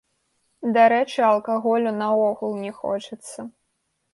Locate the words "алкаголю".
1.27-1.91